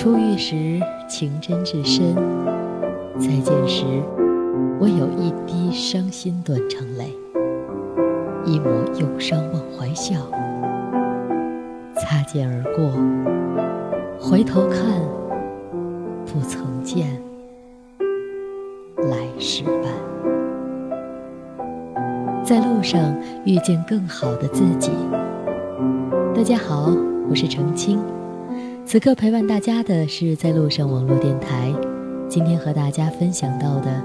[0.00, 2.16] 初遇时情真至深，
[3.18, 3.84] 再见时
[4.80, 7.14] 唯有一滴伤心断成泪，
[8.46, 10.14] 一抹忧伤忘怀笑。
[11.96, 12.90] 擦肩而过，
[14.18, 14.80] 回头看，
[16.24, 17.06] 不曾见
[18.96, 19.92] 来世伴。
[22.42, 23.14] 在路上
[23.44, 24.92] 遇见更好的自己。
[26.34, 26.90] 大家好，
[27.28, 28.00] 我是程青。
[28.84, 31.72] 此刻陪伴大家的是在路上网络电台。
[32.28, 34.02] 今天和大家分享到的，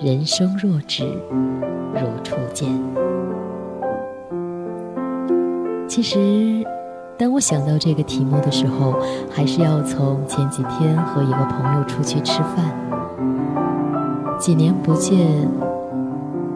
[0.00, 2.68] 人生若只如初见。
[5.86, 6.64] 其实，
[7.18, 8.94] 当我想到这个题目的时候，
[9.30, 12.74] 还是要从前几天和一个朋友出去吃饭。
[14.38, 15.48] 几年不见，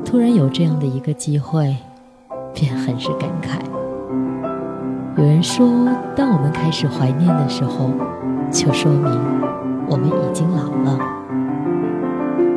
[0.05, 1.77] 突然有这样的一个机会，
[2.55, 3.59] 便很是感慨。
[5.20, 5.69] 有人说，
[6.16, 7.90] 当我们开始怀念的时候，
[8.51, 9.04] 就说明
[9.87, 10.99] 我们已经老了。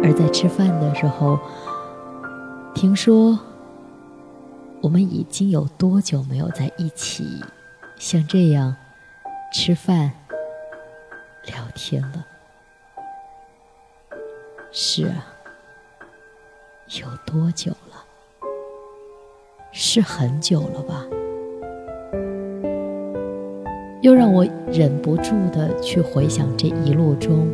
[0.02, 1.38] 而在吃饭的时候，
[2.74, 3.38] 听说
[4.80, 7.44] 我们已经有多久没有在一起
[7.98, 8.74] 像这样
[9.52, 10.14] 吃饭
[11.44, 12.26] 聊天了？
[14.72, 15.26] 是啊，
[17.02, 18.06] 有多久了？
[19.74, 21.04] 是很久了吧？
[24.04, 27.48] 又让我忍不住的去回想这一路中，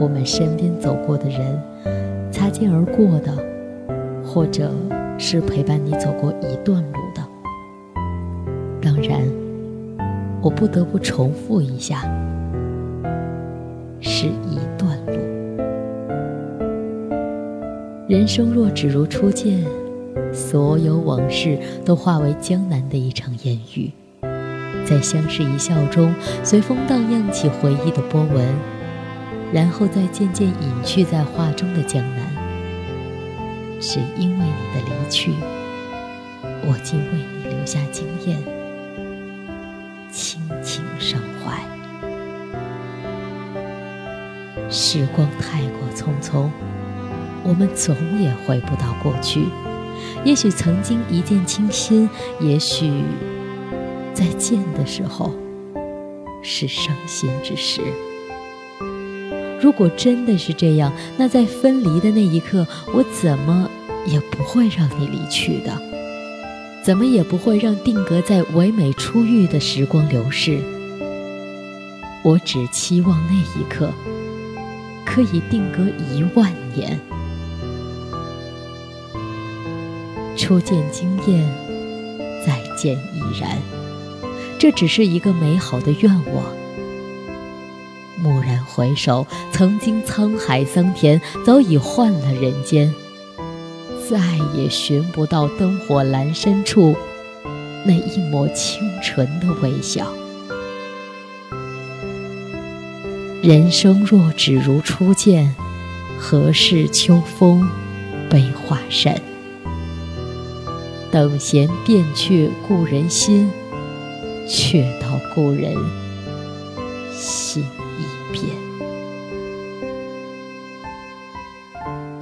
[0.00, 1.56] 我们身边走过的人，
[2.32, 3.32] 擦肩而过的，
[4.24, 4.72] 或者
[5.18, 7.22] 是陪伴你走过一段路的。
[8.82, 9.20] 当然，
[10.42, 12.02] 我不得不重复一下，
[14.00, 15.12] 是一段路。
[18.08, 19.62] 人生若只如初见，
[20.32, 23.92] 所有往事都化为江南的一场烟雨。
[24.92, 28.54] 在相视一笑中，随风荡漾起回忆的波纹，
[29.50, 32.18] 然后再渐渐隐去在画中的江南。
[33.80, 35.32] 只因为你的离去，
[36.66, 38.36] 我竟为你留下惊艳，
[40.10, 41.58] 轻轻伤怀。
[44.68, 46.50] 时光太过匆匆，
[47.42, 49.46] 我们总也回不到过去。
[50.22, 52.92] 也许曾经一见倾心，也许……
[54.22, 55.32] 再见的时候，
[56.44, 57.80] 是伤心之时。
[59.60, 63.68] 如果真的是这样，那在分离的那一刻，我怎么
[64.06, 65.76] 也不会让你离去的，
[66.84, 70.60] 怎么也不会让定格在唯美初遇的时光流逝。
[72.22, 73.90] 我只期望那一刻，
[75.04, 75.82] 可以定格
[76.14, 76.96] 一万年。
[80.36, 81.44] 初见惊艳，
[82.46, 83.81] 再见亦然。
[84.62, 86.44] 这只是一个美好的愿望。
[88.22, 92.94] 蓦然回首，曾经沧海桑田早已换了人间，
[94.08, 94.20] 再
[94.54, 96.94] 也寻不到灯火阑珊处
[97.84, 100.06] 那一抹清纯的微笑。
[103.42, 105.52] 人生若只如初见，
[106.16, 107.68] 何事秋风
[108.30, 109.20] 悲画扇？
[111.10, 113.50] 等闲变却故人心。
[114.54, 115.74] 却道故人
[117.10, 117.64] 心
[117.98, 118.44] 已变。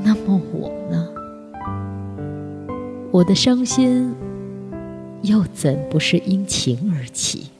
[0.04, 1.08] 那么我呢？
[3.10, 4.14] 我的伤心
[5.22, 7.50] 又怎不是因情而起？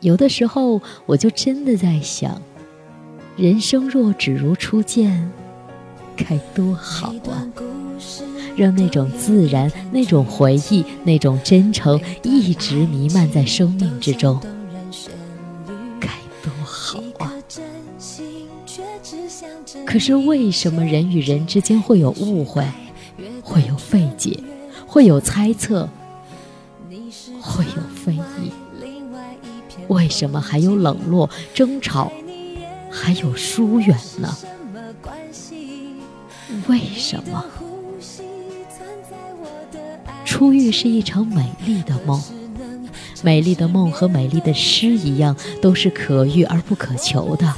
[0.00, 2.38] 有的时候，我就真的在想，
[3.38, 5.32] 人生若只如初见，
[6.14, 7.48] 该多好啊！
[8.56, 14.40] 让那种自然、那种回忆、那种真诚一直弥漫在生命之中，
[16.00, 16.08] 该
[16.42, 17.32] 多好啊！
[19.84, 22.64] 可是为什么人与人之间会有误会，
[23.42, 24.38] 会有费解，
[24.86, 25.88] 会有猜测，
[27.40, 28.52] 会有非议？
[29.88, 32.10] 为什么还有冷落、争吵，
[32.90, 34.36] 还有疏远呢？
[36.68, 37.44] 为什么？
[40.34, 42.20] 初遇是一场美丽的梦，
[43.22, 47.54] 美丽的梦和美丽的诗一样，都是可遇而不可求的，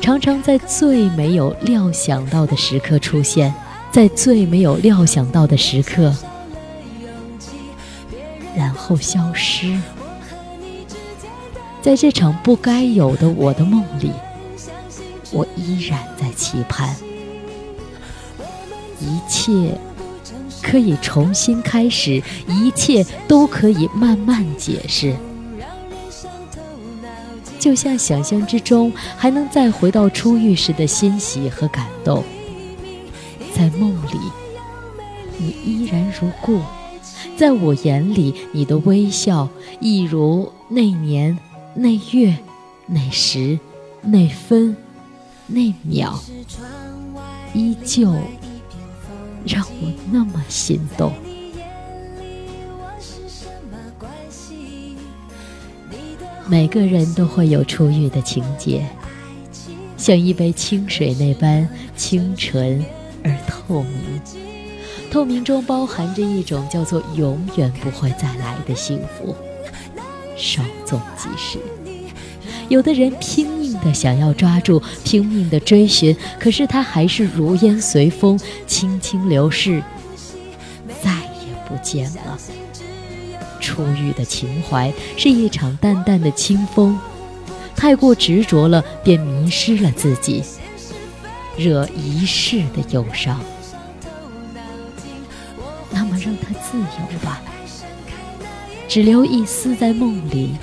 [0.00, 3.52] 常常在最没有料想到的时刻出现，
[3.90, 6.14] 在最没有料想到的时刻，
[8.56, 9.76] 然后消失。
[11.82, 14.12] 在这场不该有的我的梦里，
[15.32, 16.94] 我依然在期盼
[19.00, 19.76] 一切。
[20.62, 25.14] 可以重新开始，一切都可以慢慢解释。
[27.58, 32.24] 就像想象之中还能再回到初遇时的欣喜和感动。
[33.54, 34.18] 在梦里，
[35.38, 36.58] 你依然如故；
[37.36, 39.48] 在我眼里，你的微笑
[39.78, 41.38] 一如那年、
[41.74, 42.36] 那月、
[42.86, 43.58] 那时、
[44.00, 44.76] 那分、
[45.46, 46.18] 那秒，
[47.54, 48.12] 依旧
[49.46, 51.12] 让我那么心动。
[56.48, 58.86] 每个人都会有初遇的情节，
[59.96, 62.84] 像一杯清水那般清纯
[63.24, 64.20] 而透明，
[65.10, 69.34] 透明中包含着一种叫做永远不会再来的幸福，
[70.36, 71.58] 稍纵即逝。
[72.68, 79.82] 有的人拼的想要抓住，拼命的追寻，可是它还是如烟随风，轻轻流逝，
[81.02, 82.38] 再也不见了。
[83.60, 86.98] 初遇的情怀是一场淡淡的清风，
[87.76, 90.42] 太过执着了，便迷失了自己，
[91.56, 93.40] 惹一世的忧伤。
[95.90, 97.40] 那么让它自由吧，
[98.88, 100.56] 只留一丝在梦里，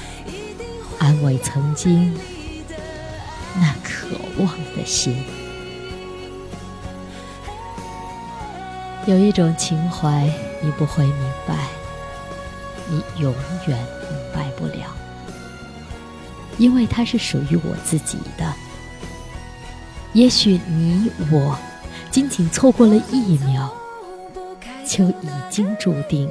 [0.98, 2.14] 安慰曾经
[4.10, 5.24] 渴望的心。
[9.06, 10.28] 有一种情怀，
[10.62, 11.68] 你不会明白。
[12.90, 13.34] 你永
[13.68, 14.96] 远明白不了，
[16.58, 18.52] 因为它是属于我自己的。
[20.14, 21.56] 也许你我
[22.10, 23.72] 仅仅错过了一秒，
[24.88, 26.28] 就已经注定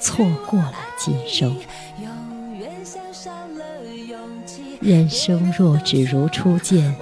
[0.00, 1.56] 错过了今生。
[4.84, 6.94] 人生若只如初见，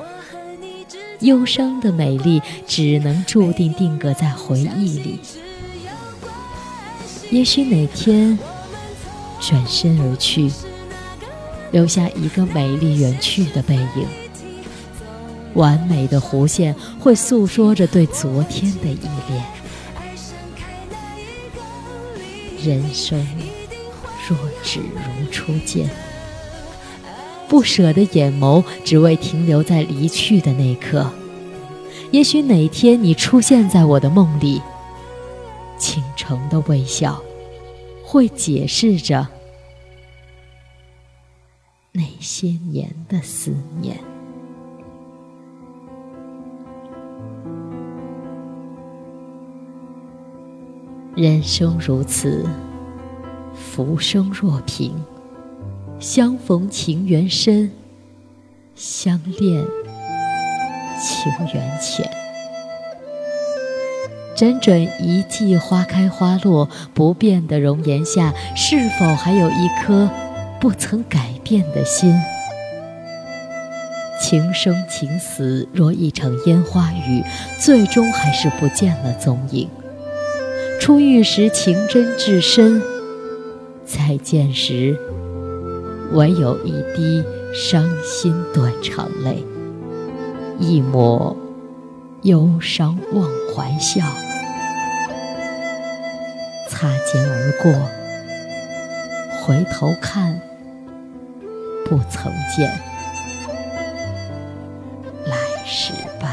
[1.18, 5.18] 忧伤的美丽只能注定定格在回忆里。
[7.32, 8.38] 也许哪天
[9.40, 10.48] 转身而去，
[11.72, 14.06] 留下一个美丽远去的背影。
[15.54, 19.44] 完美的弧线会诉说着对昨天的依恋。
[22.62, 23.18] 人生
[24.28, 25.90] 若只如初见，
[27.52, 31.06] 不舍的眼眸只为停留在离去的那刻。
[32.10, 34.62] 也许哪天你出现在我的梦里。
[35.76, 37.22] 倾城的微笑，
[38.02, 39.28] 会解释着
[41.92, 43.98] 那些年的思念。
[51.14, 52.46] 人生如此，
[53.52, 54.94] 浮生若萍，
[56.02, 57.70] 相逢情缘深，
[58.74, 59.64] 相恋
[61.00, 62.10] 情缘浅。
[64.36, 70.10] 辗转一季花开花落，不变的容颜下，是否还有一颗
[70.60, 72.12] 不曾改变的心？
[74.20, 77.22] 情生情死若一场烟花雨，
[77.60, 79.70] 最终还是不见了踪影。
[80.80, 82.82] 初遇时情真至深，
[83.86, 84.98] 再见时
[86.12, 87.24] 唯有一滴
[87.54, 89.44] 伤心断肠泪，
[90.58, 91.34] 一抹
[92.22, 94.04] 忧伤忘怀笑。
[96.68, 97.72] 擦肩而过，
[99.40, 100.40] 回头看，
[101.86, 102.70] 不曾见，
[105.26, 106.30] 来世伴。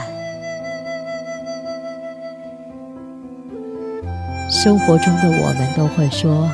[4.50, 6.50] 生活中的我们都会说，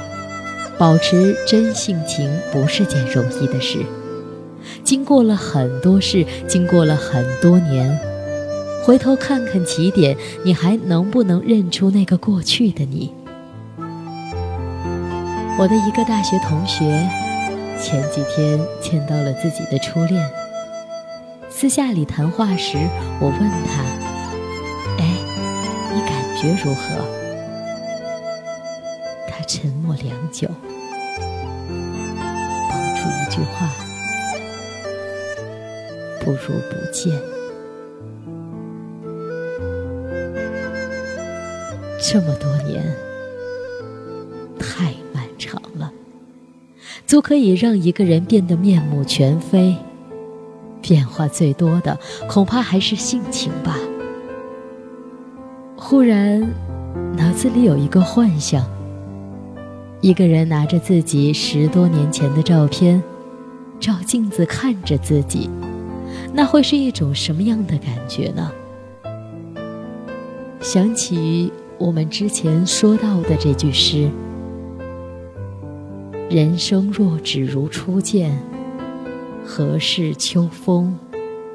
[0.78, 3.80] 保持真性情不是件容易的事。
[4.84, 7.98] 经过了很多事，经过了很多年，
[8.84, 13.14] 回头看看起点，你还能不能认出那个过去的你？
[15.58, 17.08] 我的一个大学同学，
[17.82, 20.22] 前几天见到了自己的初恋。
[21.50, 22.78] 私下里谈话时，
[23.22, 23.82] 我问他
[25.00, 25.06] ：“哎，
[25.94, 26.82] 你感觉如何？”
[29.48, 30.48] 沉默良久，
[31.68, 33.70] 蹦出一句话
[36.22, 37.14] ：“不如不见。”
[42.02, 42.84] 这么多年。
[44.60, 45.92] 太漫长了
[47.06, 49.76] 足可以让一个人变得面目全非，
[50.82, 53.78] 变化最多的恐怕还是性情吧。
[55.78, 56.42] 忽然，
[57.16, 58.66] 脑子里有一个幻想：
[60.06, 63.02] 一个人拿着自己十多年前的照片，
[63.80, 65.50] 照镜子看着自己，
[66.32, 68.52] 那会是一种什么样的感觉呢？
[70.62, 74.08] 想起我们之前说到的这句诗。
[76.30, 78.38] 人生若只如初见，
[79.44, 80.96] 何事秋风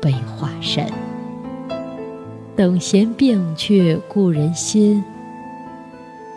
[0.02, 0.90] 悲画扇？
[2.56, 5.04] 等闲变却故人心，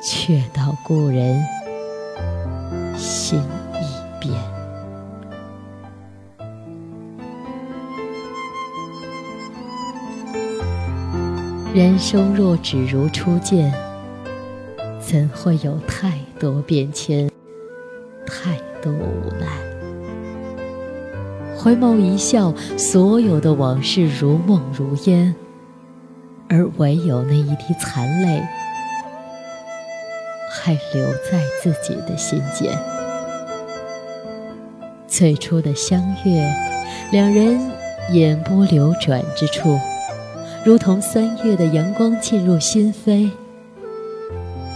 [0.03, 1.43] 却道故人
[2.95, 3.39] 心
[3.73, 3.85] 已
[4.19, 4.33] 变。
[11.73, 13.73] 人生若只如初见，
[14.99, 17.31] 怎会有太多变迁，
[18.27, 19.47] 太多无奈？
[21.57, 25.33] 回眸一笑，所有的往事如梦如烟，
[26.47, 28.43] 而唯有那一滴残泪，
[30.55, 32.77] 还留在自己的心间。
[35.07, 36.47] 最初的相悦，
[37.11, 37.59] 两人
[38.11, 39.79] 眼波流转之处。
[40.63, 43.29] 如同三月的阳光沁入心扉，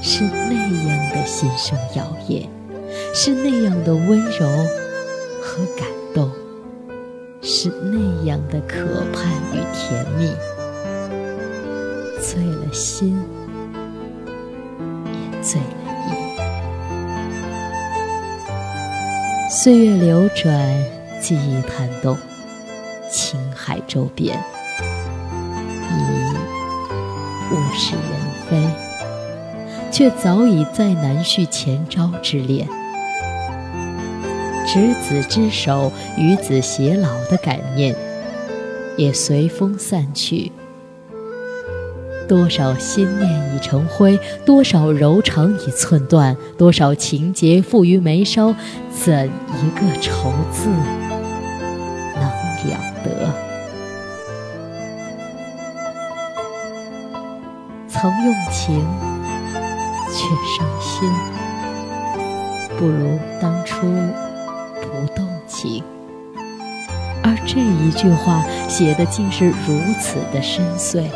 [0.02, 0.56] 是那
[0.88, 2.48] 样的心生摇曳，
[3.14, 4.48] 是那样的温柔
[5.42, 6.30] 和感动，
[7.42, 10.32] 是那样的渴盼与甜蜜，
[12.20, 13.18] 醉了心，
[15.48, 15.66] 醉了
[16.06, 16.10] 意。
[19.50, 20.52] 岁月流转，
[21.22, 22.18] 记忆弹动，
[23.10, 24.38] 情海周边。
[27.50, 28.04] 物是人
[28.50, 28.62] 非，
[29.90, 32.68] 却早已再难续前朝之恋。
[34.68, 37.96] 执子之手，与子偕老的感念，
[38.98, 40.52] 也随风散去。
[42.28, 48.54] 多少心念已成灰，多少柔肠已寸断，多少情结付于眉梢，
[48.92, 50.70] 怎一个愁字
[52.16, 53.34] 能了得？
[57.88, 58.86] 曾用情，
[60.12, 61.10] 却伤心，
[62.78, 63.88] 不如当初
[64.82, 65.82] 不动情。
[67.24, 71.10] 而这一句话写的竟是如此的深邃。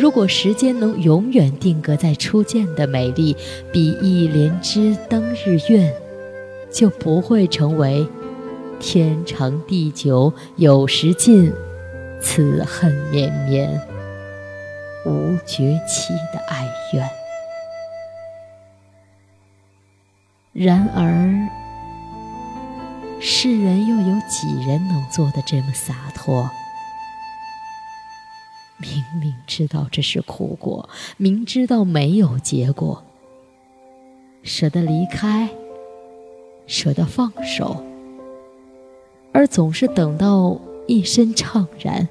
[0.00, 3.36] 如果时间能永远定格在初见的美丽，
[3.70, 5.94] 比翼连枝当日愿，
[6.72, 8.08] 就不会成为
[8.80, 11.52] 天长地久有时尽，
[12.18, 13.78] 此恨绵绵。
[15.04, 17.06] 无绝期的哀怨。
[20.54, 21.30] 然而，
[23.20, 26.50] 世人又有几人能做得这么洒脱？
[28.80, 33.04] 明明知道这是苦果，明知道没有结果，
[34.42, 35.48] 舍得离开，
[36.66, 37.84] 舍得放手，
[39.32, 42.08] 而总是等到一身怅然。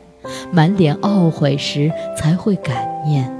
[0.51, 3.33] 满脸懊悔时，才会感念：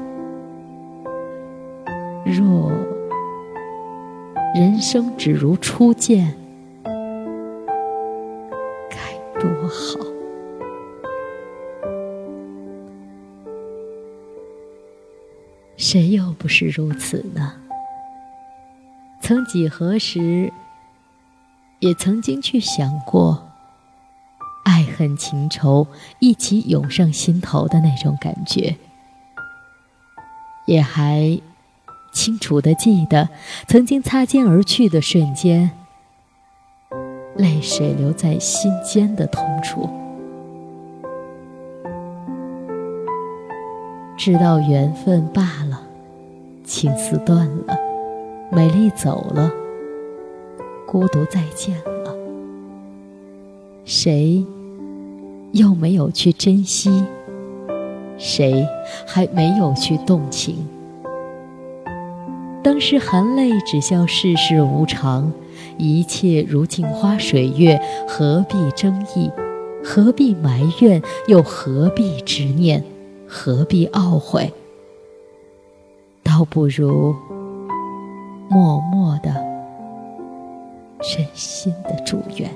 [2.26, 2.72] 若
[4.56, 6.34] 人生只如初见，
[15.92, 17.54] 谁又不是如此呢？
[19.24, 20.54] 曾几何时，
[21.80, 23.50] 也曾经去想过。
[24.66, 25.88] 爱恨情仇
[26.20, 28.78] 一起涌上心头的那种感觉，
[30.68, 31.42] 也还
[32.14, 33.28] 清楚的记得
[33.68, 35.72] 曾经擦肩而去的瞬间，
[37.36, 39.90] 泪水留在心间的痛楚。
[44.16, 45.69] 知道缘分罢了，
[46.70, 47.76] 情丝断了，
[48.52, 49.52] 美丽走了，
[50.86, 52.16] 孤独再见了，
[53.86, 54.46] 谁？
[55.52, 57.04] 又没有去珍惜，
[58.20, 58.68] 谁
[59.08, 60.58] 还没有去动情？
[62.64, 65.34] 当时含泪只笑世事无常，
[65.80, 69.32] 一切如镜花水月，何必争议？
[69.84, 71.02] 何必埋怨？
[71.26, 72.84] 又何必执念？
[73.28, 74.54] 何必懊悔？
[76.40, 77.14] 倒不如
[78.48, 79.30] 默默的、
[81.02, 82.50] 真心的祝愿。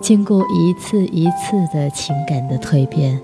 [0.00, 3.20] 经过一次一次的情感的蜕变，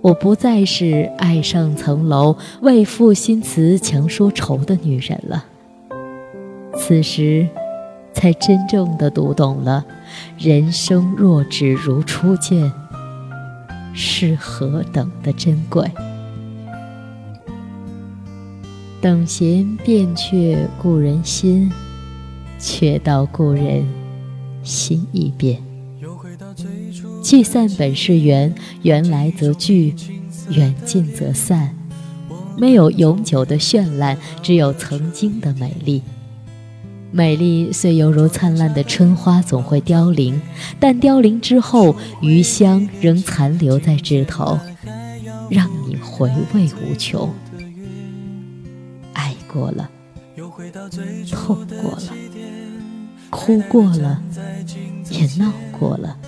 [0.00, 5.44] 我不再是爱上层楼、为赋新词强说愁的女人了。
[6.74, 7.46] 此时，
[8.14, 9.84] 才真正的读懂了
[10.40, 12.72] “人生若只如初见”
[13.94, 15.90] 是何等的珍贵。
[19.00, 21.70] 等闲变却故人心，
[22.58, 23.86] 却道故人
[24.62, 25.62] 心易变。
[27.22, 29.94] 聚散本是缘，缘来则聚，
[30.50, 31.76] 缘尽则散。
[32.56, 36.02] 没有永久的绚烂，只有曾经的美丽。
[37.16, 40.42] 美丽虽犹如灿烂的春花，总会凋零，
[40.80, 44.58] 但凋零之后，余香仍残留在枝头，
[45.48, 47.32] 让你回味无穷。
[49.12, 49.88] 爱过了，
[51.30, 52.02] 痛过了，
[53.30, 54.20] 哭过了，
[55.08, 56.18] 也闹过了，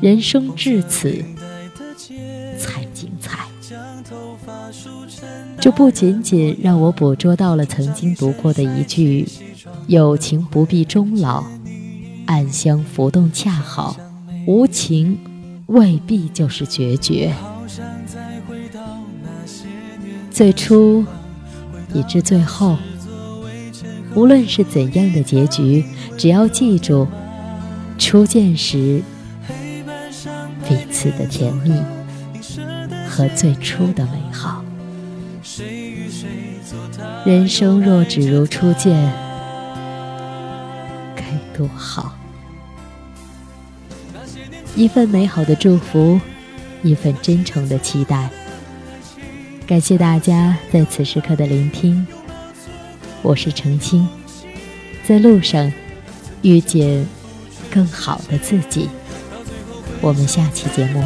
[0.00, 1.20] 人生至此。
[5.60, 9.26] 这不仅仅让我捕捉到了曾经读过的一句
[9.88, 11.44] “有情不必终老，
[12.26, 13.96] 暗香浮动恰好，
[14.46, 15.18] 无情
[15.66, 17.32] 未必就是决绝”。
[20.30, 21.04] 最初，
[21.94, 22.76] 以至最后，
[24.14, 25.84] 无论是怎样的结局，
[26.16, 27.08] 只要记住
[27.98, 29.02] 初见时
[30.68, 31.72] 彼此的甜蜜
[33.16, 34.62] 和最初的美好。
[37.24, 39.10] 人生若只如初见，
[41.14, 41.24] 该
[41.56, 42.14] 多好！
[44.74, 46.20] 一份美好的祝福，
[46.82, 48.28] 一份真诚的期待。
[49.66, 52.06] 感谢大家在此时刻的聆听，
[53.22, 54.06] 我是程青，
[55.08, 55.72] 在路上
[56.42, 57.06] 遇见
[57.70, 58.90] 更好的自己。
[60.02, 61.02] 我们下期节目。